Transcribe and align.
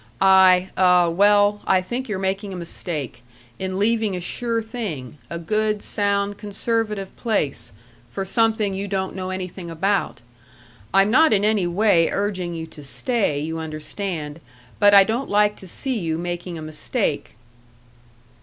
I, 0.19 0.71
uh, 0.75 1.11
well, 1.15 1.61
I 1.67 1.79
think 1.79 2.09
you're 2.09 2.17
making 2.17 2.53
a 2.53 2.57
mistake 2.57 3.21
in 3.59 3.77
leaving 3.77 4.15
a 4.15 4.19
sure 4.19 4.59
thing, 4.59 5.19
a 5.29 5.37
good, 5.37 5.83
sound, 5.83 6.39
conservative 6.39 7.15
place, 7.15 7.71
for 8.09 8.25
something 8.25 8.73
you 8.73 8.87
don't 8.87 9.15
know 9.15 9.29
anything 9.29 9.69
about. 9.69 10.21
I'm 10.91 11.11
not 11.11 11.33
in 11.33 11.45
any 11.45 11.67
way 11.67 12.09
urging 12.09 12.55
you 12.55 12.65
to 12.65 12.83
stay, 12.83 13.39
you 13.41 13.59
understand, 13.59 14.39
but 14.79 14.95
I 14.95 15.03
don't 15.03 15.29
like 15.29 15.55
to 15.57 15.67
see 15.67 15.99
you 15.99 16.17
making 16.17 16.57
a 16.57 16.63
mistake." 16.63 17.35